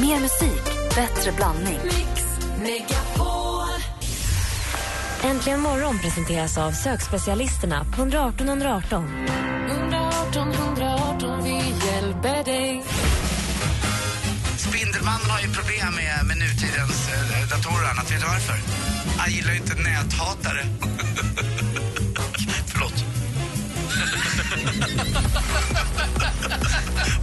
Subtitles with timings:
[0.00, 0.64] Mer musik,
[0.94, 1.78] bättre blandning.
[1.84, 2.24] Mix
[2.62, 3.68] Megapol.
[5.22, 9.26] Äntligen morgon presenteras av sökspecialisterna på 118 118.
[9.70, 11.54] 118 118, vi
[11.86, 12.84] hjälper dig.
[14.56, 18.10] Spindelmannen har ju problem med, med nutidens eh, datorer och annat.
[18.12, 18.58] Vet du varför?
[19.18, 20.64] Han gillar ju inte näthatare.
[22.66, 23.17] Förlåt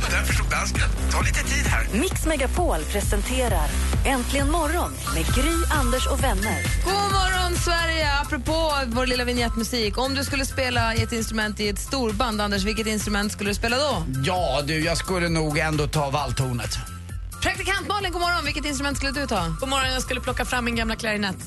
[0.04, 0.90] och därför stod dansken.
[1.12, 1.88] Ta lite tid här.
[1.94, 3.68] Mix Megapol presenterar
[4.06, 6.64] Äntligen morgon med Gry, Anders och vänner.
[6.86, 8.20] God morgon, Sverige!
[8.22, 9.98] Apropå vår lilla vignettmusik.
[9.98, 13.78] Om du skulle spela ett instrument i ett storband, Anders, vilket instrument skulle du spela
[13.78, 14.06] då?
[14.26, 16.78] Ja, du, jag skulle nog ändå ta valthornet.
[17.42, 18.46] Praktikant Malin, god morgon.
[18.46, 19.56] Vilket instrument skulle du ta?
[19.60, 21.38] God morgon, jag skulle plocka fram min gamla klarinett.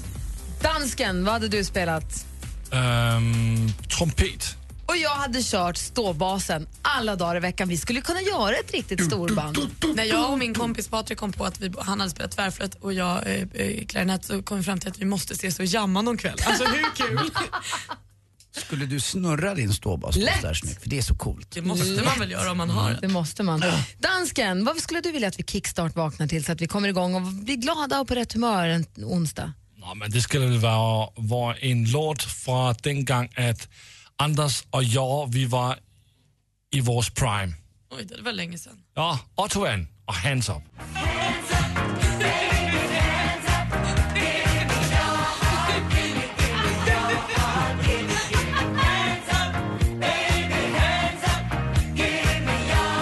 [0.62, 2.26] Dansken, vad hade du spelat?
[2.72, 4.56] Ehm, trumpet.
[4.98, 7.68] Och jag hade kört ståbasen alla dagar i veckan.
[7.68, 9.58] Vi skulle kunna göra ett riktigt storband.
[9.94, 12.92] När jag och min kompis Patrik kom på att vi, han hade spelat tvärflöjt och
[12.92, 16.02] jag eh, eh, klarinett så kom vi fram till att vi måste ses och jamma
[16.02, 16.38] någon kväll.
[16.46, 17.30] Alltså hur kul?
[18.56, 20.40] Skulle du snurra din ståbas på Lätt.
[20.40, 20.82] så där snyggt?
[20.82, 21.50] För det är så coolt.
[21.50, 23.12] Det måste man väl göra om man har Det den.
[23.12, 23.62] måste man.
[23.98, 27.14] Dansken, vad skulle du vilja att vi kickstart vaknar till så att vi kommer igång
[27.14, 29.52] och blir glada och på rätt humör en onsdag?
[29.76, 33.68] Nå, men det skulle väl vara, vara en låt från den gång att
[34.22, 35.76] Anders och jag, vi var
[36.70, 37.52] i vår prime.
[37.90, 38.82] Oj, det var länge sedan.
[38.94, 40.62] Ja, Otto and och Hands Up.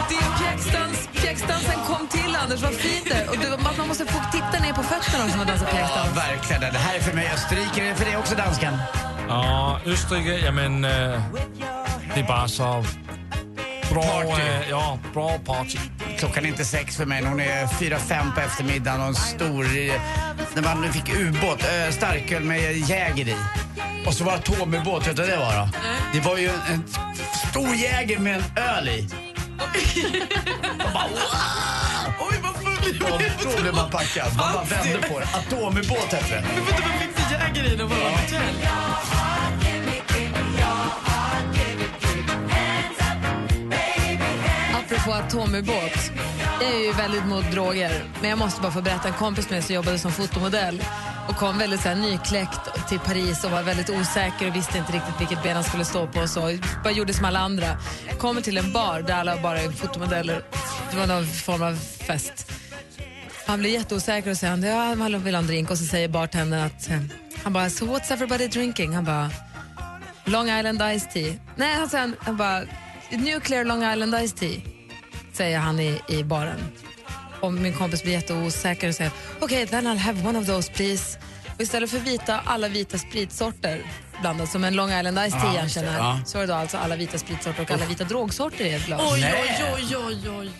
[0.09, 4.21] Det är pjäxdans, pjäxdansen kom till Anders, vad fint det och du, Man måste få
[4.33, 6.17] titta ner på fötterna också när man dansar Ja, pjäxdans.
[6.17, 6.61] verkligen.
[6.73, 7.83] Det här är för mig Österrike.
[7.85, 8.73] Är det för dig också, dansken?
[9.29, 10.91] Ja, Österrike, jamen, äh,
[12.15, 12.85] det är bara så
[13.93, 14.43] bra, Party.
[14.43, 15.79] äh, ja, bra party.
[16.19, 17.25] Klockan är inte sex för mig.
[17.25, 19.65] Hon är fyra, fem på eftermiddagen och en stor...
[19.65, 20.01] eh,
[20.55, 23.37] När man fick ubåt, äh, starköl med Jäger i.
[24.07, 25.69] Och så var det atombåt, vet du vad det var då?
[26.13, 26.83] Det var ju en, en
[27.51, 29.09] stor Jäger med en öl i.
[29.59, 32.15] Och bara wow!
[32.31, 33.21] Oj, vad full Och
[33.57, 34.37] då blev man packad.
[34.37, 35.27] Man bara vände på det.
[35.35, 36.45] Atomubåt hette det.
[36.55, 39.16] Men vänta, vad fick du Jäger i när man var på
[45.07, 46.11] På atomubåt.
[46.61, 49.09] Jag är ju väldigt mot droger, men jag måste bara få berätta.
[49.09, 50.83] En kompis med mig som jobbade som fotomodell
[51.29, 54.93] och kom väldigt så här, nykläckt till Paris och var väldigt osäker och visste inte
[54.93, 56.21] riktigt vilket ben han skulle stå på.
[56.21, 57.79] och Så bara gjorde som alla andra.
[58.19, 60.45] Kommer till en bar där alla bara är fotomodeller.
[60.91, 62.53] Det var någon form av fest.
[63.47, 66.67] Han blir jätteosäker och säger ja, han vill ha en drink och så säger bartendern
[66.67, 66.99] att eh,
[67.43, 68.95] han bara so what's everybody drinking?
[68.95, 69.31] Han bara
[70.25, 71.35] Long Island Iced Tea.
[71.57, 72.63] Nej, han säger han bara
[73.11, 74.76] Nuclear Long Island Iced Tea
[75.37, 76.59] säger han i, i baren.
[77.41, 80.73] Och min kompis blir jätteosäker och säger okej, okay, then I'll have one of those
[80.73, 81.19] please.
[81.55, 83.83] Och istället för vita, alla vita spritsorter
[84.21, 86.21] blandat som en Long Island Iced Tea han känner, ja.
[86.27, 89.01] så är det då alltså alla vita spritsorter och alla vita drogsorter i ett glas.
[89.13, 90.51] Oj, oj, oj, oj, oj.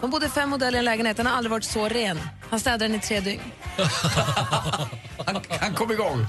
[0.00, 2.20] De bodde fem modeller i en lägenhet, den har aldrig varit så ren.
[2.50, 3.40] Han städade den i tre dygn.
[5.26, 6.26] Han, han kom igång.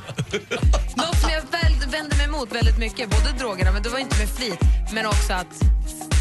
[0.96, 4.20] Något som jag väl, vände mig emot väldigt mycket, både drogerna, men det var inte
[4.20, 4.60] med flit,
[4.94, 5.62] men också att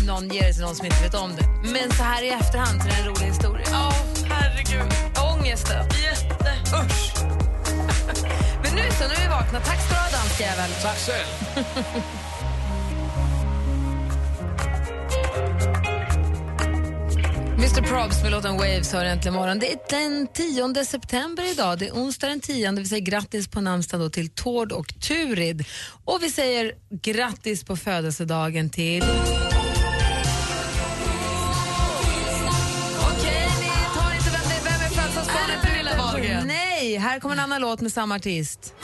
[0.06, 1.70] någon ger det till någon som inte vet om det.
[1.72, 3.66] Men så här i efterhand så är det en rolig historia.
[3.70, 3.92] Ja,
[4.28, 4.92] herregud.
[5.32, 5.86] Ångesten.
[6.02, 6.52] Jätte.
[6.84, 7.14] Usch.
[8.62, 9.60] Men nu så, nu är vi vakna.
[9.60, 10.70] Tack ska du ha, danskjävel.
[10.82, 11.66] Tack själv.
[17.60, 19.58] Mr Probs med låten Waves hör äntligen morgon.
[19.58, 21.78] Det är den 10 september idag.
[21.78, 22.72] Det är onsdag den 10.
[22.72, 25.64] Vi säger grattis på namnsdagen till Tord och Turid.
[26.04, 26.72] Och vi säger
[27.02, 29.04] grattis på födelsedagen till...
[36.98, 38.74] här kommer en annan låt med samma artist.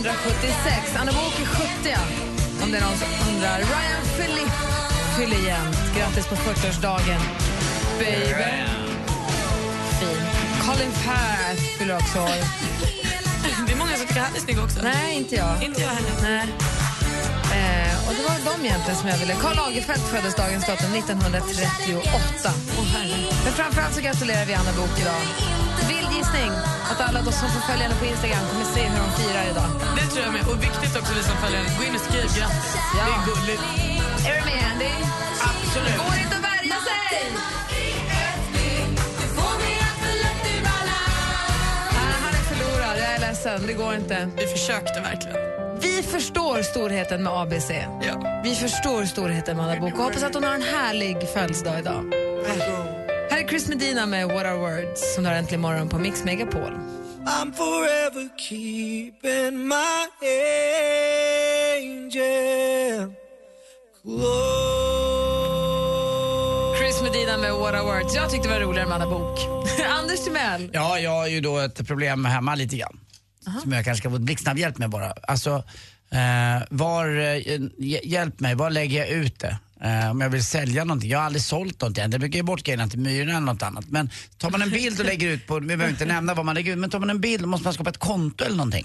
[0.00, 0.96] 1976.
[1.00, 1.96] Anna Book är 70
[2.62, 3.58] om det är någon som undrar.
[3.58, 4.52] Ryan Philip
[5.16, 5.76] fyller jämnt.
[5.96, 7.20] Grattis på 40-årsdagen,
[7.98, 8.50] baby.
[10.00, 10.20] Fin.
[10.66, 12.40] Colin Firth fyller också år.
[13.66, 14.78] Det är många som tycker han är snygg också.
[14.82, 15.62] Nej, inte jag.
[15.62, 16.12] Inte jag heller.
[16.22, 16.46] Nej.
[17.58, 19.34] Eh, och det var de egentligen som jag ville?
[19.34, 22.52] Karl Lagerfeld föddes dagens datum 1938.
[22.78, 23.32] Åh, herre.
[23.44, 25.22] Men framförallt så gratulerar vi Anna Bok idag.
[26.20, 26.52] Gissning
[26.90, 29.68] att alla de som får följa henne på Instagram kommer se hur de firar idag.
[29.98, 30.44] Det tror jag med.
[30.50, 32.72] Och viktigt också vi som följer henne, gå in och skriv grattis.
[32.98, 33.04] Ja.
[33.06, 33.62] Det är gulligt.
[34.28, 34.92] Är du med, Andy?
[35.50, 35.98] Absolut.
[36.04, 37.22] Går inte att värja sig!
[42.00, 43.66] Ah, han är förlorad, jag är ledsen.
[43.66, 44.30] Det går inte.
[44.36, 45.38] Vi försökte verkligen.
[45.80, 47.70] Vi förstår storheten med ABC.
[48.08, 48.40] Ja.
[48.44, 52.02] Vi förstår storheten med Anna Book hoppas att hon har en härlig födelsedag idag.
[52.52, 52.89] Är
[53.50, 56.72] Chris Medina med What Are Words som du har äntligen morgon på Mix Megapol.
[57.26, 60.06] I'm forever keeping my
[61.76, 63.12] angel
[64.02, 64.30] close.
[66.78, 68.14] Chris Medina med What Are Words.
[68.14, 69.38] Jag tyckte det var roligare med Anna Bok.
[70.00, 70.70] Anders Timell.
[70.72, 73.00] Ja, jag har ju då ett problem hemma lite grann.
[73.62, 75.12] Som jag kanske ska få blixtsnabb hjälp med bara.
[75.22, 75.50] Alltså,
[76.12, 77.36] eh, var, eh,
[77.78, 79.58] hj- hjälp mig, var lägger jag ut det?
[79.84, 81.10] Eh, om jag vill sälja någonting.
[81.10, 82.10] Jag har aldrig sålt någonting än.
[82.10, 83.84] Jag brukar ge bort grejerna till Myrorna eller något annat.
[83.88, 86.54] Men tar man en bild och lägger ut på, vi behöver inte nämna vad man
[86.54, 88.84] lägger ut, men tar man en bild måste man skapa ett konto eller någonting.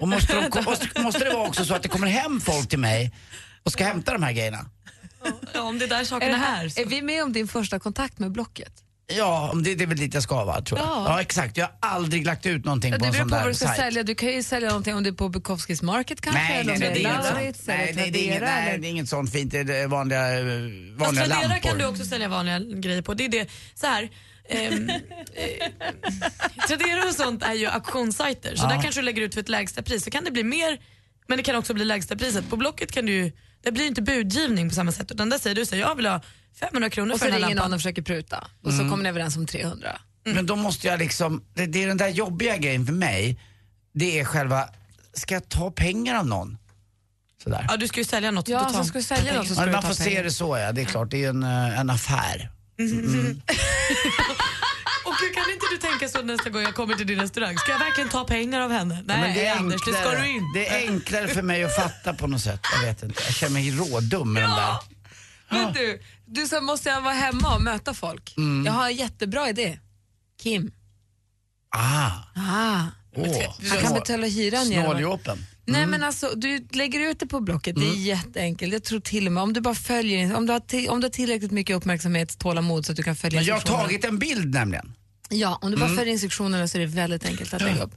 [0.00, 2.78] Och måste, de, måste, måste det vara också så att det kommer hem folk till
[2.78, 3.12] mig
[3.62, 4.66] och ska hämta de här grejerna?
[5.54, 6.38] Ja, om det är där Är, sakerna är.
[6.38, 6.80] här, Så.
[6.80, 8.72] är vi med om din första kontakt med Blocket?
[9.06, 10.88] Ja, om det, det är väl dit jag ska va, tror jag.
[10.88, 11.04] Ja.
[11.08, 11.20] Ja.
[11.20, 11.56] exakt.
[11.56, 13.54] Jag har aldrig lagt ut någonting Ja, på det en beror sån på vad du
[13.54, 13.78] ska sajt.
[13.78, 14.02] sälja.
[14.02, 16.42] Du kan ju sälja någonting om du är på Bukowskis Market kanske.
[16.42, 18.54] Nej, eller nej, nej, du det är inget Nej, det, det, är inget, Tradera.
[18.64, 19.50] nej, det är inget sånt fint.
[19.52, 20.44] Det är vanliga, eh,
[20.96, 21.68] vanliga Tradera lampor.
[21.68, 23.14] kan du också sälja vanliga grejer på.
[23.14, 24.10] Det är det, så här,
[24.48, 24.88] ehm,
[25.34, 25.68] eh,
[26.68, 28.68] Tradera och sånt är ju auktionssajter så Ja.
[28.68, 30.78] där kanske du lägger ut för ett lägsta pris så kan det bli mer
[31.26, 32.50] men det kan också bli lägsta priset.
[32.50, 33.32] På Blocket kan du ju,
[33.62, 36.06] det blir inte budgivning på samma sätt utan där säger du så här, jag vill
[36.06, 36.20] ha
[36.60, 37.70] 500 kronor Och för så den här ringer lampan.
[37.70, 38.46] någon och försöker pruta.
[38.62, 40.00] Och så kommer ni överens om 300.
[40.24, 43.40] Men då måste jag liksom, det, det är den där jobbiga grejen för mig.
[43.94, 44.68] Det är själva,
[45.14, 46.58] ska jag ta pengar av någon?
[47.42, 47.66] Sådär.
[47.68, 48.48] Ja du ska ju sälja något.
[48.48, 50.58] Ja, så ska du sälja något så ska Ja, du man får se det så
[50.58, 51.10] ja, det är klart.
[51.10, 52.50] Det är en, eh, en affär.
[55.04, 57.58] Och gud, kan inte du tänka så nästa gång jag kommer till din restaurang?
[57.58, 59.02] Ska jag verkligen ta pengar av henne?
[59.06, 60.58] Nej Men det är Anders, det ska enklare- du inte.
[60.58, 62.60] Det är enklare för mig att fatta på något sätt.
[62.72, 63.22] Jag vet inte.
[63.26, 64.76] Jag känner mig rådum med den där.
[65.50, 68.34] Men du, du sa måste jag vara hemma och möta folk?
[68.36, 68.66] Mm.
[68.66, 69.78] Jag har en jättebra idé.
[70.42, 70.72] Kim.
[71.76, 72.86] Ah, Ah.
[73.16, 73.54] åh.
[73.70, 75.38] Han kan betala hyran genom Snåljåpen.
[75.64, 78.72] Nej men alltså, du lägger ut det på Blocket, det är jätteenkelt.
[78.72, 81.10] Jag tror till och med om du bara följer, om du har, om du har
[81.10, 84.54] tillräckligt mycket uppmärksamhet, tålamod så att du kan följa Men jag har tagit en bild
[84.54, 84.92] nämligen.
[85.28, 87.94] Ja, om du bara följer instruktionerna så är det väldigt enkelt att lägga upp.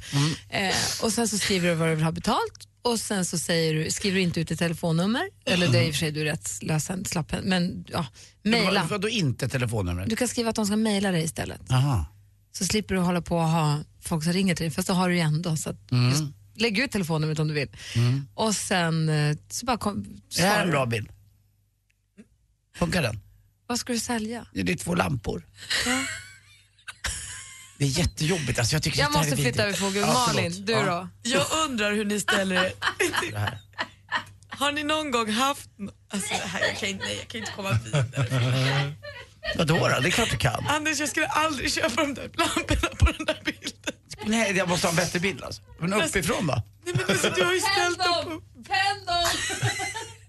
[0.50, 3.74] Eh, och sen så skriver du vad du vill ha betalt och sen så säger
[3.74, 6.22] du, skriver du inte ut ett telefonnummer, eller det är i och för sig du
[6.22, 8.06] är rätt lösen, slapphänt, men ja,
[8.44, 8.82] mejla.
[8.82, 10.10] Vad- Vadå inte telefonnumret?
[10.10, 11.72] Du kan skriva att de ska mejla dig istället.
[11.72, 12.06] Aha.
[12.52, 15.10] Så slipper du hålla på och ha folk som ringer till dig, fast då har
[15.10, 15.58] du ju ändå.
[15.58, 16.10] Så att Mm.
[16.10, 16.24] just,
[16.56, 17.70] lägg ut telefonnumret om du vill.
[18.34, 20.06] Och sen eh, så bara kom,
[20.36, 21.10] Det här är en bra bild.
[22.76, 23.20] Funkar den?
[23.68, 24.48] Vad ska du sälja?
[24.54, 25.48] Det är två lampor.
[27.78, 28.60] Det är jättejobbigt.
[28.60, 30.00] Alltså jag tycker Jag måste är flytta över.
[30.00, 30.86] Ja, Malin, du Ja,
[31.24, 31.30] då?
[31.30, 32.74] Jag undrar hur ni ställer er.
[34.50, 35.70] Har ni någon gång haft...
[36.14, 38.06] Alltså, här, jag, kan inte, nej, jag kan inte komma vidare.
[39.56, 40.00] Vadå då?
[40.02, 40.68] Det är klart du kan.
[40.68, 43.94] Anders, jag skulle aldrig köpa de där lamporna på den där bilden.
[44.26, 45.62] Nej, jag måste ha en bättre bild alltså.
[45.80, 46.64] Men uppifrån då?
[46.86, 48.30] Nej, men alltså, du har ju ställt dem på...
[48.68, 49.26] Tänd dem!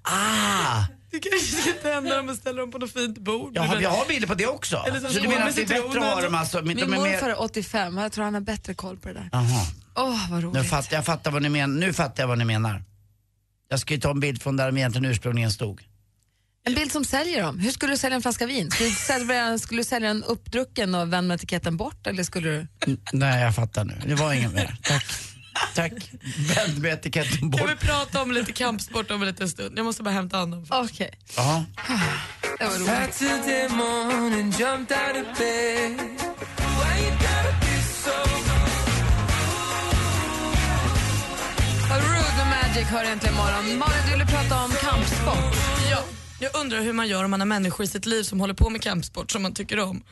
[0.02, 0.84] Ah!
[1.10, 3.56] Du kanske ska tända dem och ställa dem på något fint bord.
[3.56, 4.84] Jag har, jag har bilder på det också.
[4.88, 6.62] Eller som Så du menar med att det är bättre att ha dem alltså?
[6.62, 9.28] Min de är morfar är 85, jag tror han har bättre koll på det där.
[9.32, 9.66] Jaha.
[9.94, 10.70] Åh, vad Nu roligt.
[10.70, 11.74] fattar, jag fattar vad ni menar.
[11.80, 12.82] Nu fattar jag vad ni menar.
[13.68, 15.82] Jag ska ju ta en bild från där de egentligen ursprungligen stod.
[16.66, 17.58] En bild som säljer dem.
[17.58, 18.70] Hur skulle du sälja en flaska vin?
[18.70, 22.06] Skulle du sälja, skulle du sälja en uppdrucken och vända etiketten bort?
[22.06, 22.66] Eller skulle du...
[22.86, 23.94] N- Nej, jag fattar nu.
[24.06, 24.76] Det var inget mer.
[24.82, 25.04] Tack.
[25.76, 25.92] Tack.
[26.56, 27.80] Vänd med etiketten Kan vi bort.
[27.80, 29.78] prata om lite kampsport om en liten stund?
[29.78, 30.66] Jag måste bara hämta honom.
[30.70, 31.64] Okej, Ja.
[32.58, 33.14] det var roligt.
[38.04, 38.12] So
[41.90, 43.78] Rude Magic hör äntligen imorgon.
[43.78, 45.54] Malin, du ville prata om kampsport.
[45.90, 46.02] Ja,
[46.40, 48.70] jag undrar hur man gör om man har människor i sitt liv som håller på
[48.70, 50.02] med kampsport som man tycker om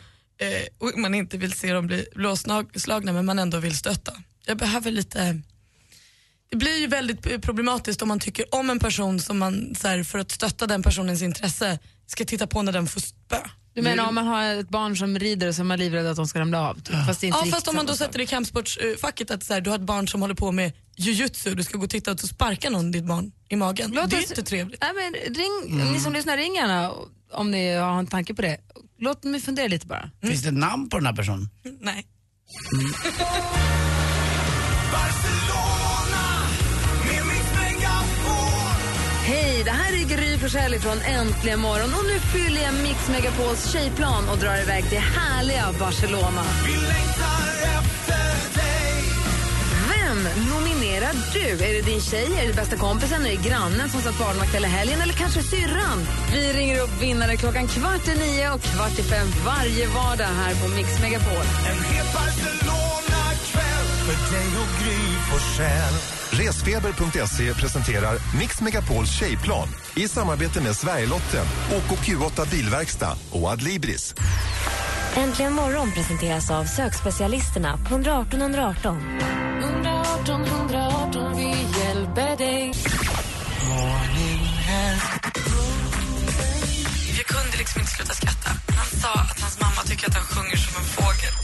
[0.41, 0.49] eh,
[0.93, 4.13] och man inte vill se dem bli blåslagna men man ändå vill stötta.
[4.47, 5.41] Jag behöver lite
[6.55, 10.03] det blir ju väldigt problematiskt om man tycker om en person som man så här,
[10.05, 13.37] för att stötta den personens intresse ska titta på när den får spö.
[13.75, 16.27] Du menar om man har ett barn som rider och som är livrädd att de
[16.27, 16.75] ska ramla av?
[16.81, 19.43] Typ, fast det är inte Ja fast om man då sätter det i kampsportsfacket att
[19.43, 21.91] så här, du har ett barn som håller på med jujutsu du ska gå och
[21.91, 23.91] titta och så sparkar någon ditt barn i magen.
[23.95, 24.81] Låt det är oss- inte trevligt.
[24.83, 26.93] Nej, men ring, Ni som lyssnar, ring gärna
[27.33, 28.59] om ni har en tanke på det.
[28.99, 30.11] Låt mig fundera lite bara.
[30.23, 31.49] Finns det namn på den här personen?
[31.81, 32.07] Nej.
[32.73, 34.04] Hej,
[39.65, 41.95] Det här är Gry Forssell från Äntligen morgon.
[41.95, 46.43] Och nu fyller jag Mix Megapols tjejplan och drar iväg till härliga Barcelona.
[49.89, 50.19] Vem
[50.51, 51.65] nominerar du?
[51.65, 54.69] Är det din tjej, är det bästa kompisen, är det grannen som satt barnvakt hela
[54.69, 56.07] helgen eller kanske syrran?
[56.33, 60.55] Vi ringer upp vinnare klockan kvart i nio och kvart i fem varje vardag här
[60.55, 61.45] på Mix Megapol.
[66.31, 74.15] Resfeber.se presenterar Mix Megapols tjejplan i samarbete med Sverigelotten, OKQ8 Bilverkstad och Adlibris.
[75.17, 79.21] Äntligen morgon presenteras av sökspecialisterna på 118 118.
[79.63, 82.73] 118 118, vi hjälper dig.
[87.17, 88.34] Jag kunde liksom inte sluta skratta.
[89.15, 91.35] Att hans mamma tycker att han sjunger som en fågel.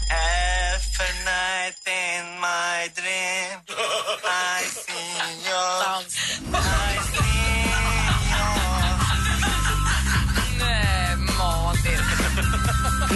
[10.59, 12.01] Nej, Malin.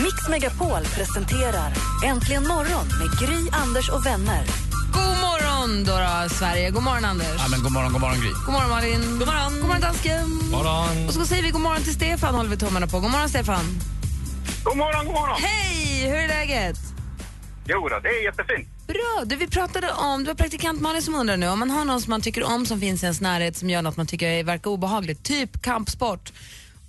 [0.02, 1.72] Mix Megapol presenterar
[2.04, 4.46] Äntligen morgon med Gry, Anders och vänner.
[4.92, 6.70] God morgon, då, då, Sverige.
[6.70, 7.36] God morgon, Anders.
[7.38, 8.30] Ja, men god morgon, god morgon Gry.
[8.46, 9.18] God morgon, Malin.
[9.18, 10.28] God morgon, god morgon dansken.
[10.50, 11.08] Morgon.
[11.08, 13.00] Och så säger vi god morgon till Stefan, håller vi tummarna på.
[13.00, 13.64] God morgon, Stefan.
[14.64, 15.36] God morgon, god morgon.
[15.40, 16.76] Hej, hur är läget?
[17.68, 18.68] Jo då, det är jättefint.
[18.86, 19.24] Bra.
[19.24, 22.00] Du, vi pratade om, det var praktikant Malin som undrar nu, om man har någon
[22.00, 24.70] som man tycker om som finns i ens närhet som gör något man tycker verkar
[24.70, 26.32] obehagligt, typ kampsport.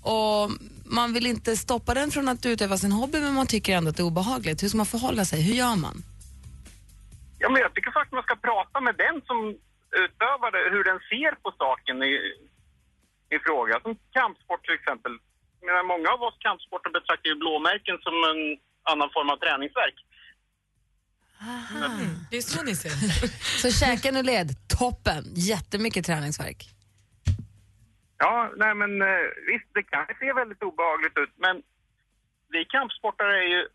[0.02, 0.52] Och
[0.86, 3.98] man vill inte stoppa den från att utöva sin hobby men man tycker ändå att
[3.98, 4.64] det är obehagligt.
[4.64, 5.42] Hur ska man förhålla sig?
[5.42, 6.04] Hur gör man?
[7.40, 9.38] Ja, men jag tycker faktiskt man ska prata med den som
[10.04, 12.14] utövar det, hur den ser på saken i,
[13.36, 13.80] i fråga.
[13.84, 15.14] Som kampsport till exempel.
[15.66, 18.42] Menar, många av oss kampsporter betraktar ju blåmärken som en
[18.92, 19.98] annan form av träningsverk.
[22.32, 22.90] Det är så ni ser
[23.62, 25.24] Så käken och led, toppen.
[25.36, 26.62] Jättemycket träningsverk.
[28.18, 31.56] Ja, nej men eh, visst, det kan se väldigt obehagligt ut, men
[32.50, 33.68] vi kampsportare är ju,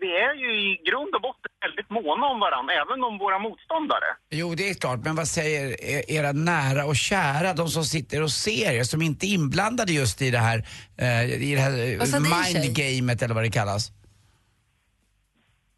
[0.00, 4.08] vi är ju i grund och botten väldigt måna om varandra, även om våra motståndare.
[4.30, 5.64] Jo, det är klart, men vad säger
[6.10, 10.22] era nära och kära, de som sitter och ser er, som inte är inblandade just
[10.22, 10.58] i det här,
[10.98, 13.92] eh, i det här eh, mindgamet eller vad det kallas?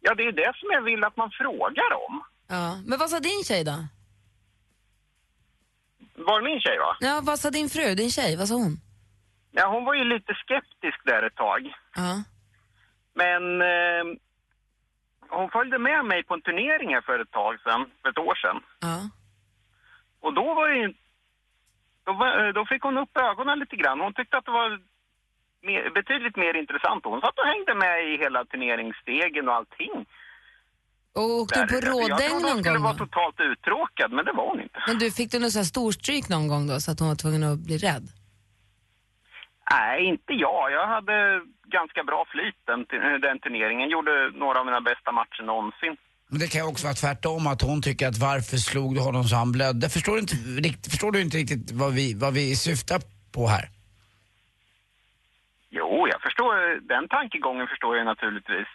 [0.01, 2.23] Ja, det är det som jag vill att man frågar om.
[2.47, 2.77] Ja.
[2.85, 3.77] Men vad sa din tjej då?
[6.15, 6.97] Var min tjej va?
[6.99, 8.79] Ja, vad sa din fru, din tjej, vad sa hon?
[9.51, 11.61] Ja, hon var ju lite skeptisk där ett tag.
[11.95, 12.23] Ja.
[13.13, 14.03] Men eh,
[15.29, 18.35] hon följde med mig på en turnering här för ett tag sedan, för ett år
[18.35, 18.63] sedan.
[18.79, 18.97] Ja.
[20.19, 20.93] Och då var ju,
[22.05, 23.99] då, var, eh, då fick hon upp ögonen lite grann.
[23.99, 24.69] Hon tyckte att det var
[25.67, 27.05] mer, betydligt mer intressant.
[27.05, 30.05] Hon satt och hängde med i hela turneringsstegen och allting.
[31.15, 31.87] Och åkte du på Där.
[31.87, 34.79] Jag rådäng trodde hon någon skulle gång vara totalt uttråkad, men det var hon inte.
[34.87, 37.15] Men du, fick du någon sån här storstryk någon gång då så att hon var
[37.15, 38.07] tvungen att bli rädd?
[39.71, 40.71] Nej, inte jag.
[40.71, 42.85] Jag hade ganska bra flyt den,
[43.21, 43.89] den turneringen.
[43.89, 45.97] Gjorde några av mina bästa matcher någonsin.
[46.31, 49.23] Men det kan ju också vara tvärtom, att hon tycker att varför slog du honom
[49.23, 49.89] så han blödde?
[49.89, 50.35] Förstår du inte,
[50.89, 52.99] förstår du inte riktigt vad vi, vad vi syftar
[53.35, 53.65] på här?
[55.69, 56.53] Jo, jag förstår.
[56.93, 58.67] Den tankegången förstår jag naturligtvis.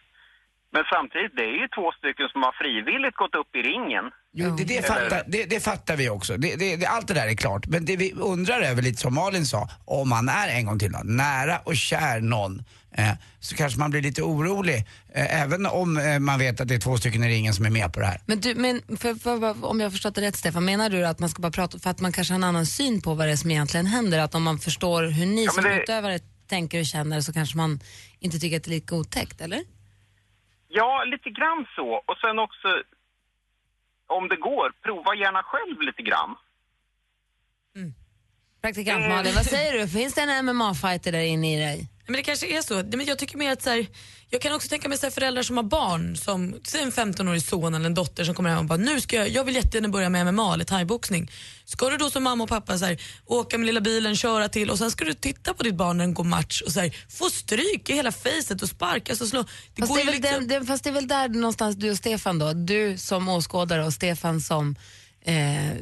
[0.71, 4.05] Men samtidigt, det är ju två stycken som har frivilligt gått upp i ringen.
[4.39, 6.37] Jo, det, det, fattar, det, det fattar vi också.
[6.37, 7.67] Det, allt det där är klart.
[7.67, 10.93] Men det vi undrar över, lite som Malin sa, om man är en gång till
[10.93, 12.63] då, nära och kär någon,
[12.97, 14.77] eh, så kanske man blir lite orolig.
[15.15, 17.71] Eh, även om eh, man vet att det är två stycken i ringen som är
[17.71, 18.21] med på det här.
[18.27, 21.19] Men, du, men för, för, om jag har förstått det rätt Stefan, menar du att
[21.19, 23.33] man ska bara prata för att man kanske har en annan syn på vad det
[23.33, 24.19] är som egentligen händer?
[24.19, 27.57] Att om man förstår hur ni Ja, som det- utövare tänker och känner så kanske
[27.57, 27.81] man
[28.21, 29.61] inte tycker att det är lika otäckt, eller?
[30.69, 31.89] Ja, lite grann så.
[32.09, 32.69] Och sen också,
[34.07, 36.37] om det går, prova gärna själv lite grann.
[38.63, 39.09] Praktikant Mm.
[39.17, 39.89] Malin, vad säger du?
[39.89, 41.89] Finns det en MMA-fighter där inne i dig?
[42.07, 42.75] Men det kanske är så.
[42.75, 43.87] Men jag tycker mer att så här,
[44.31, 46.45] jag kan också tänka mig så här, föräldrar som har barn, som
[46.75, 49.45] en 15-årig son eller en dotter som kommer hem och bara nu ska jag, jag
[49.45, 51.31] vill jättegärna börja med MMA eller thaiboxning.
[51.65, 54.71] Ska du då som mamma och pappa så här, åka med lilla bilen, köra till
[54.71, 56.97] och sen ska du titta på ditt barn när den går match och så här,
[57.09, 59.45] få stryk i hela facet och sparkas och slå.
[59.75, 60.49] Det Fast det, är väl liksom...
[60.49, 63.93] den, fast det är väl där någonstans du och Stefan då, du som åskådare och
[63.93, 64.77] Stefan som
[65.25, 65.73] eh,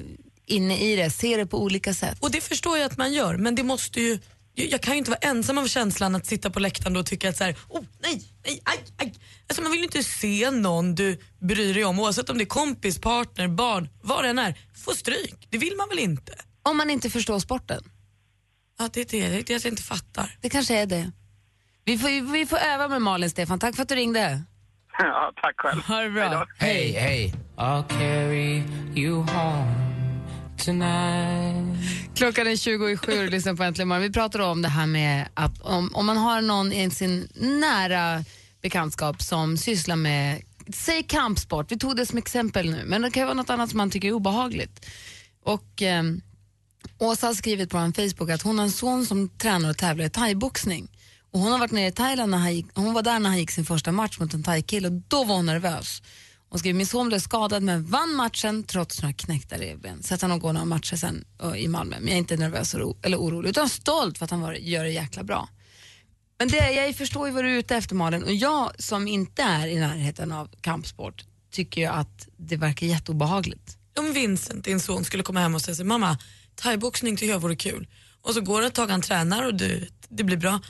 [0.46, 2.16] inne i det, ser det på olika sätt.
[2.20, 4.18] Och det förstår jag att man gör, men det måste ju
[4.54, 7.28] jag jag kan ju inte vara ensam av känslan att sitta på läktaren och tycka
[7.28, 9.14] att så här, oh nej, nej, aj, aj.
[9.48, 12.46] Alltså man vill ju inte se någon du bryr dig om oavsett om det är
[12.46, 15.46] kompis, partner, barn, vad det än är, få stryk.
[15.50, 16.32] Det vill man väl inte?
[16.62, 17.84] Om man inte förstår sporten.
[18.78, 20.38] Ja, det är det, det är det jag inte fattar.
[20.40, 21.10] Det kanske är det.
[21.84, 23.58] Vi får, vi får öva med Malin, Stefan.
[23.58, 24.42] Tack för att du ringde.
[24.98, 25.82] ja, tack själv.
[25.82, 26.46] Ha det bra.
[26.58, 27.34] Hej, hej.
[27.56, 28.62] I'll carry
[28.94, 29.74] you home
[30.64, 32.03] tonight.
[32.14, 34.02] Klockan är 20 i sju och lyssnar på Äntligen morgon.
[34.02, 38.24] Vi pratar om det här med att om, om man har någon i sin nära
[38.62, 40.42] bekantskap som sysslar med,
[40.74, 43.70] säg kampsport, vi tog det som exempel nu, men det kan ju vara något annat
[43.70, 44.86] som man tycker är obehagligt.
[45.44, 46.02] Och eh,
[46.98, 50.04] Åsa har skrivit på en Facebook att hon har en son som tränar och tävlar
[50.04, 50.88] i thaiboxning.
[51.32, 53.38] Och hon har varit nere i Thailand, när han gick, hon var där när han
[53.38, 56.02] gick sin första match mot en thai-kille och då var hon nervös.
[56.54, 60.02] Hon skriver, min son blev skadad men vann matchen trots några knäckta revben.
[60.02, 61.96] Så att han går några matcher sen eh, i Malmö.
[61.98, 64.90] Men jag är inte nervös eller orolig utan stolt för att han var, gör det
[64.90, 65.48] jäkla bra.
[66.38, 69.42] Men det, jag förstår ju vad du är ute efter Malin och jag som inte
[69.42, 73.78] är i närheten av kampsport tycker ju att det verkar jätteobehagligt.
[73.98, 76.18] Om Vincent, din son, skulle komma hem och säga så, mamma,
[76.54, 77.88] thaiboxning tycker jag vore kul.
[78.20, 80.60] Och så går det ett tag, han tränar och det, det blir bra.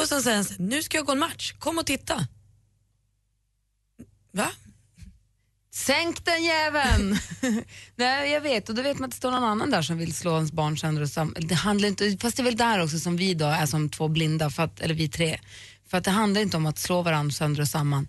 [0.00, 2.26] Och sen säger han så här, nu ska jag gå en match, kom och titta.
[4.32, 4.50] Va?
[5.74, 7.18] Sänk den jäveln!
[7.96, 10.14] Nej, jag vet, och då vet man att det står någon annan där som vill
[10.14, 11.34] slå ens barn sönder och samman.
[11.38, 14.08] Det handlar inte, fast det är väl där också som vi då är som två
[14.08, 15.38] blinda, för att, eller vi tre.
[15.88, 18.08] För att det handlar inte om att slå varandra sönder och samman.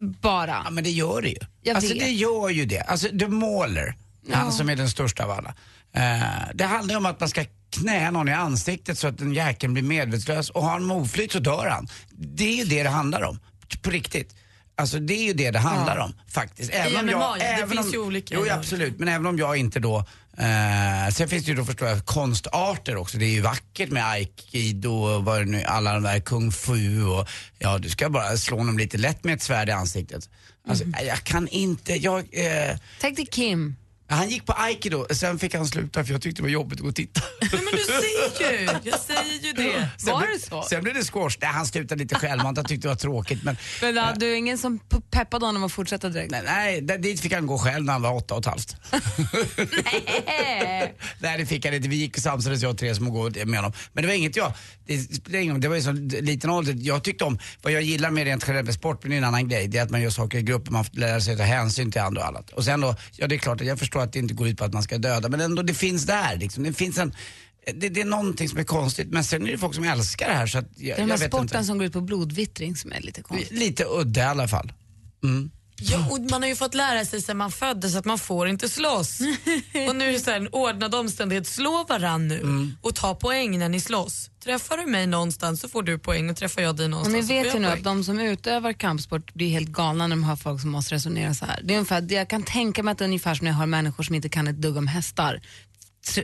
[0.00, 0.62] Bara.
[0.64, 1.38] Ja, men det gör det ju.
[1.62, 2.02] Jag alltså vet.
[2.02, 2.80] det gör ju det.
[2.80, 3.94] Alltså The Mauler,
[4.32, 5.54] han som är den största av alla.
[5.92, 9.34] Eh, det handlar ju om att man ska knä någon i ansiktet så att den
[9.34, 11.88] jäkeln blir medvetslös och har han moflyt så dör han.
[12.10, 13.38] Det är ju det det handlar om.
[13.82, 14.34] På riktigt.
[14.78, 16.04] Alltså det är ju det det handlar Ja.
[16.04, 16.70] om faktiskt.
[16.74, 17.36] I MMA, ja.
[17.38, 18.98] Det även finns om, ju olika- Jo, ja, absolut.
[18.98, 20.04] Men även om jag inte då
[20.38, 23.18] Eh, sen finns det ju då förstår jag konstarter också.
[23.18, 27.04] Det är ju vackert med aikido och vad det nu alla de där kung fu
[27.04, 27.28] och
[27.58, 30.28] ja du ska bara slå honom lite lätt med ett svärd i ansiktet.
[30.68, 32.18] Alltså jag kan inte, jag...
[32.18, 33.76] Eh, Tänk dig Kim.
[34.08, 36.82] Han gick på aikido, sen fick han sluta för jag tyckte det var jobbigt att
[36.82, 37.20] gå och titta.
[37.40, 39.88] Men du säger ju, jag säger ju det.
[39.98, 40.62] Sen Var det så?
[40.62, 41.36] Sen blev det squash.
[41.40, 43.42] Nej, han slutade lite självmant, han tyckte det var tråkigt.
[43.42, 44.78] Men, Men hade du ingen som
[45.10, 46.30] peppade honom att fortsätta direkt?
[46.30, 48.76] nej, nej, där- dit fick han gå själv när han var åtta och ett halvt.
[49.56, 50.94] Nej.
[51.18, 53.44] Nej det fick han inte, vi gick och samsades jag och Therese om att gå
[53.46, 53.72] med honom.
[53.92, 54.52] Men det var inget jag,
[54.86, 54.96] det,
[55.58, 56.74] det var ju så liten ålder.
[56.78, 59.24] Jag tyckte om, vad jag gillar med rent generellt med sport, men det är en
[59.24, 61.92] annan grej, det är att man gör saker i grupper, man lära sig ta hänsyn
[61.92, 62.50] till andra och annat.
[62.50, 64.58] Och sen då, ja det är klart att jag förstår att det inte går ut
[64.58, 66.64] på att man ska döda, men ändå det finns där liksom.
[66.64, 67.14] Det finns en,
[67.74, 70.34] det, det är någonting som är konstigt, men sen är det folk som älskar det
[70.34, 72.92] här så att jag, Det är den här sporten som går ut på blodvittring som
[72.92, 73.58] är lite konstig.
[73.58, 74.72] Lite udda i alla fall.
[75.24, 75.50] Mm.
[75.80, 78.68] Ja, och man har ju fått lära sig sedan man föddes att man får inte
[78.68, 79.20] slåss.
[79.88, 82.76] och nu är det så här, en ordnad omständighet, slå varann nu Mm.
[82.82, 84.30] och ta poäng när ni slåss.
[84.44, 87.22] Träffar du mig någonstans så får du poäng och träffar jag dig Och någonstans ni
[87.22, 87.78] så får vet jag ju nu poäng.
[87.78, 91.34] att de som utövar kampsport blir helt galna när de hör folk som måste resonera
[91.34, 91.60] så här.
[91.64, 93.66] Det är ungefär, jag kan tänka mig att det är ungefär som när jag hör
[93.66, 95.40] människor som inte kan ett dugg om hästar.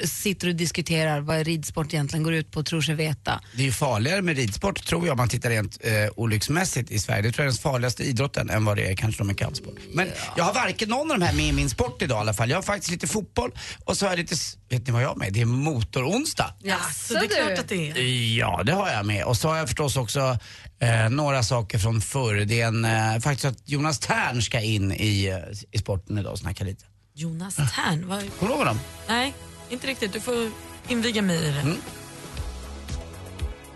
[0.05, 3.40] Sitter och diskuterar vad ridsport egentligen går ut på och tror sig veta.
[3.57, 6.99] Det är ju farligare med ridsport tror jag om man tittar rent eh, olycksmässigt i
[6.99, 7.23] Sverige.
[7.23, 9.77] Det tror jag är den farligaste idrotten än vad det är kanske med kampsport.
[9.95, 12.35] Men jag har varken någon av de här med i min sport idag i alla
[12.35, 12.51] fall.
[12.51, 13.51] Jag har faktiskt lite fotboll
[13.85, 14.37] och så har jag lite,
[14.68, 15.33] vet ni vad jag har med?
[15.33, 16.55] Det är motoronsdag.
[16.62, 18.38] Ja, så det är klart att det är.
[18.38, 19.25] Ja, det har jag med.
[19.25, 20.38] Och så har jag förstås också
[20.81, 22.35] eh, några saker från förr.
[22.35, 25.38] Det är en, eh, faktiskt att Jonas Tern ska in i, eh,
[25.71, 26.85] i sporten idag och snacka lite.
[27.14, 28.18] Jonas Tern, vad...
[28.18, 28.81] Kommer du ihåg honom?
[29.09, 29.35] Nej,
[29.73, 30.13] inte riktigt.
[30.13, 30.51] Du får
[30.89, 31.61] inviga mig i det.
[31.61, 31.77] Mm.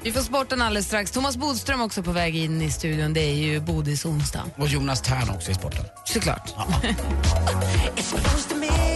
[0.03, 1.11] Vi får sporten alldeles strax.
[1.11, 3.13] Thomas Bodström också på väg in i studion.
[3.13, 4.45] Det är ju Bodis onsdag.
[4.57, 5.85] Och Jonas Tern också i sporten.
[6.05, 6.55] Såklart.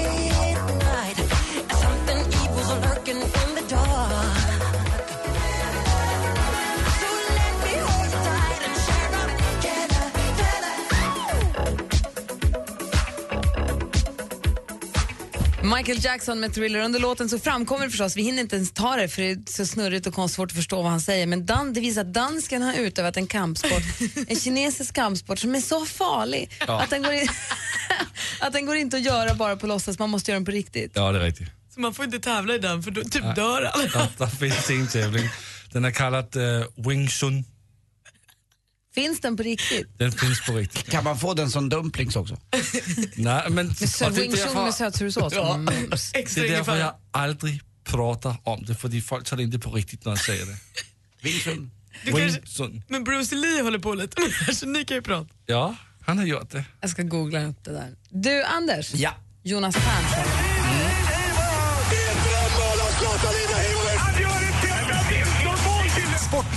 [15.76, 16.80] Michael Jackson med Thriller.
[16.80, 19.38] Under låten så framkommer det förstås, vi hinner inte ens ta det för det är
[19.46, 22.14] så snurrigt och konstigt svårt att förstå vad han säger, men Dan, det visar att
[22.14, 23.82] dansken har utövat en kampsport,
[24.28, 26.80] en kinesisk kampsport som är så farlig Ja.
[26.82, 27.28] att, den går in,
[28.40, 30.92] att den går inte att göra bara på låtsas, man måste göra den på riktigt.
[30.94, 31.48] Ja, det är riktigt.
[31.74, 33.84] Så man får inte tävla i den för då typ dör alla.
[33.84, 35.28] Der, der findes en tävling.
[35.72, 37.44] Den är kallad uh, Wing Chun.
[38.94, 39.98] Finns den på riktigt?
[39.98, 40.90] Den finns på riktigt.
[40.90, 42.36] Kan man få den som dumplings också?
[43.16, 45.32] Nej, men, Med sö- Wing Chun med sötsurssås?
[45.34, 45.56] Ja.
[45.56, 46.76] Det derfor, ungefär.
[46.76, 50.44] jeg aldrig prater om det, fordi folk tager det inte på riktigt, når jeg siger
[50.46, 50.56] det.
[51.22, 51.70] Wing Chun.
[52.04, 55.02] Du kanske, men Bruce Lee håller på lite med det här så ni kan ju
[55.02, 55.28] prata.
[55.46, 55.76] Ja,
[56.06, 56.64] han har gjort det.
[56.80, 57.94] Jag ska googla upp det där.
[58.10, 58.94] Du, Anders.
[58.94, 59.14] Ja.
[59.42, 60.49] Jonas Tern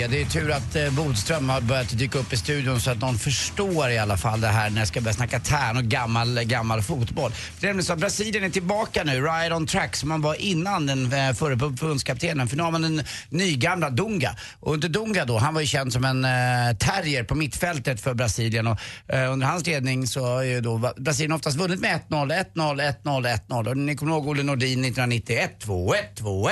[0.00, 3.00] Ja, det är tur att eh, Bodström har börjat dyka upp i studion så att
[3.00, 6.38] någon förstår i alla fall det här när jag ska börja snacka tärn och gammal,
[6.38, 7.32] eh, gammal fotboll.
[7.60, 10.34] Det är nämligen så att Brasilien är tillbaka nu, right on track som man var
[10.34, 12.48] innan den eh, förre förbundskaptenen.
[12.48, 14.36] För nu har man den nygamla Dunga.
[14.60, 18.14] Och under Dunga då, han var ju känd som en eh, terrier på mittfältet för
[18.14, 18.78] Brasilien och
[19.08, 23.38] eh, under hans ledning så har ju då Brasilien oftast vunnit med 1-0, 1-0, 1-0,
[23.48, 23.68] 1-0.
[23.68, 26.50] Och ni kommer ihåg Olle Nordin 1990, 1-2, 1-2,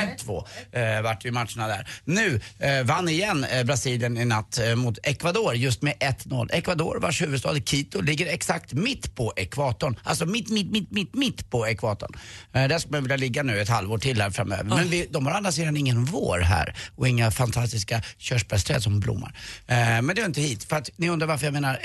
[0.73, 1.89] 1-2 eh, vart ju matcherna där.
[2.05, 6.49] Nu eh, vann igen eh, Brasilien i natt eh, mot Ecuador just med 1-0.
[6.53, 9.97] Ecuador vars huvudstad Quito ligger exakt mitt på ekvatorn.
[10.03, 12.13] Alltså mitt, mitt, mitt, mitt, mitt på ekvatorn.
[12.53, 14.65] Eh, där ska man vilja ligga nu ett halvår till här framöver.
[14.65, 19.01] Men vi, de har å andra sidan ingen vår här och inga fantastiska körsbärsträd som
[19.01, 19.35] blommar.
[19.67, 20.65] Men det är inte hit.
[20.65, 21.79] För att ni undrar varför jag menar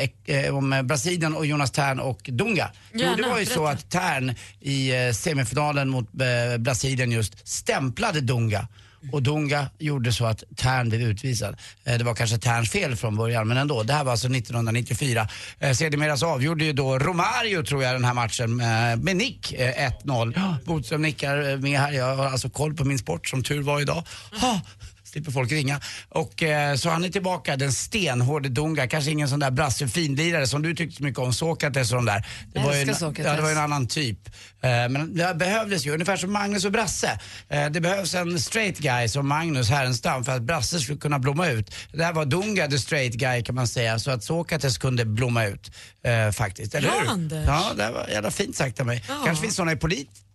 [0.51, 2.71] om Brasilien och Jonas Tern och Dunga.
[2.93, 6.11] Jo, det var ju så att Tern i semifinalen mot
[6.57, 8.67] Brasilien just stämplade Dunga.
[9.11, 11.55] Och Dunga gjorde så att Tern blev utvisad.
[11.83, 13.83] Eh, Det var kanske Terns fel från början, men ändå.
[13.83, 15.27] Det här var alltså 1994.
[15.59, 18.67] Eh, Sedermera så avgjorde ju då Romario, tror jag, den här matchen eh,
[19.03, 20.33] med nick eh, 1-0.
[20.35, 21.91] Ja, Bodström nickar med här.
[21.91, 24.03] Jag har alltså koll på min sport, som tur var idag.
[24.41, 24.61] Ha!
[25.09, 25.81] Slipper folk ringa.
[26.09, 28.87] Och eh, så han är tillbaka, den stenhårde Dunga.
[28.87, 32.05] Kanske ingen sån där brasse finlirare som du tyckte så mycket om, Sokrates och de
[32.05, 32.25] där.
[32.53, 34.27] Det var, ju en, ja, det var ju en annan typ.
[34.61, 37.19] Eh, men det behövdes ju, ungefär som Magnus och Brasse.
[37.49, 41.47] Eh, det behövs en straight guy som Magnus Härenstam för att Brasse skulle kunna blomma
[41.47, 41.75] ut.
[41.93, 45.45] Det här var Dunga the straight guy kan man säga, så att Sokrates kunde blomma
[45.45, 45.71] ut
[46.03, 46.75] eh, faktiskt.
[46.75, 47.09] Eller Bra, hur?
[47.09, 47.47] Anders.
[47.47, 49.03] Ja, det var jävla fint sagt av mig.
[49.07, 49.21] Ja.
[49.25, 49.75] Kanske finns såna i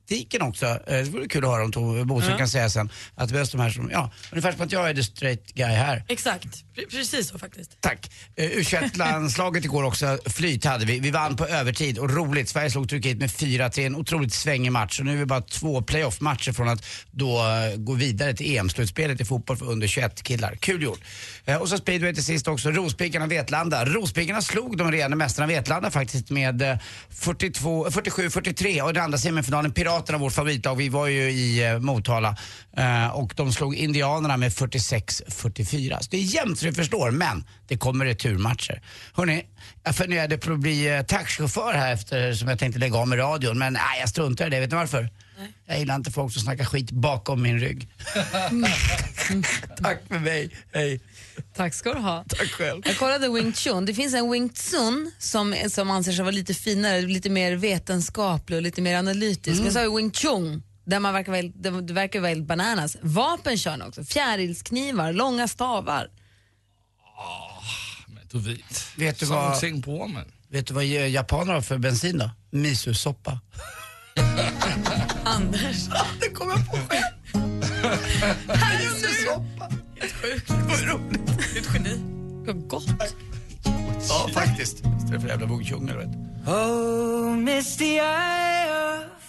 [0.09, 0.67] politiken också.
[0.67, 2.38] Eh, Det vore kul att höra om Tove Bodström Ja.
[2.38, 2.90] kan säga sen.
[3.14, 5.67] Att det behövs de här som, ja, ungefär som att jag är the straight guy
[5.67, 6.05] här.
[6.09, 6.47] Exakt,
[6.91, 7.81] precis så faktiskt.
[7.81, 8.11] Tack.
[8.37, 11.01] Eh, U21-landslaget igår också, flyt hade vi.
[11.01, 12.49] Vi vann på övertid och roligt.
[12.49, 15.01] Sverige slog Turkiet med 4-3, en otroligt svängig match.
[15.01, 19.21] Och nu är vi bara två playoff-matcher från att då eh, gå vidare till EM-slutspelet
[19.21, 20.57] i fotboll för under 21 killar.
[20.61, 21.01] Kul gjort.
[21.45, 23.85] Eh, och så speedway till sist också, Rospiggarna Vetlanda.
[23.85, 26.79] Rospiggarna slog de regerande mästarna Vetlanda faktiskt med
[27.11, 32.37] 47-43 och i den andra semifinalen Piraterna, vårt favoritlag, vi var ju i Motala
[33.13, 35.99] och de slog Indianerna med 46-44.
[36.01, 38.83] Så det är jämnt så du förstår, men det kommer returmatcher.
[39.12, 39.46] Hörrni,
[39.85, 43.18] jag funderade på att bli eh, taxichaufför här efter som jag tänkte lägga av med
[43.18, 44.61] radion, men nej, jag struntar i det.
[44.61, 45.11] Vet ni varför?
[45.66, 47.88] Jag gillar inte folk som snackar skit bakom min rygg.
[49.83, 51.00] Tack för mig, hej.
[51.57, 52.24] Tack ska du ha.
[52.29, 52.83] Tack själv.
[52.87, 53.85] Jag kollade Wing Chun.
[53.85, 58.57] Det finns en Wing Tsun som, som anser sig vara lite finare, lite mer vetenskaplig
[58.57, 59.62] och lite mer analytisk.
[59.62, 61.53] Men så har vi Wing Chun där man verkar väl,
[61.87, 62.96] det verkar väl bananas.
[63.00, 64.05] Vapen kör också.
[64.05, 66.09] Fjärilsknivar, långa stavar.
[68.07, 70.24] Men du vet, Vet du vad- ting bruger man.
[70.48, 72.31] Vet du vad japaner har för bensin då?
[72.50, 73.40] Miso-soppa.
[75.24, 75.77] Anders.
[76.20, 77.44] Det kom jag på själv.
[78.46, 79.70] Miso-soppa.
[80.00, 80.50] Helt sjukt.
[80.50, 81.27] Vad roligt.
[81.27, 82.00] Du är ett geni.
[82.46, 82.87] Vad gott.
[84.09, 84.74] Ja, faktiskt.
[84.98, 85.46] Istället för jävla
[85.88, 86.16] eller vet.
[86.48, 89.24] Oh, misty eye of.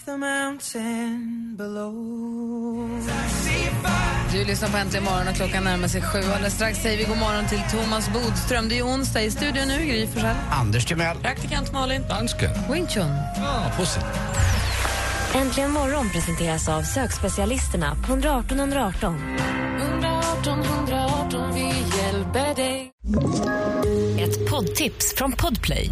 [4.31, 6.17] Du lyssnar på Äntligen morgon och klockan närmar sig sju.
[6.17, 8.69] Alldeles strax säger vi god morgon till Thomas Bodström.
[8.69, 10.35] Det är onsdag i studion nu, Gry Forssell.
[10.51, 11.17] Anders Timell.
[11.17, 12.01] Praktikant Malin.
[12.09, 12.49] Dansken.
[12.71, 13.11] Wing Chun.
[13.35, 13.99] Ja, pussy.
[15.33, 19.15] Äntligen morgon presenteras av sökspecialisterna på 118 118.
[19.81, 22.91] 118 118, vi hjälper dig.
[24.19, 25.91] Ett poddtips från Podplay.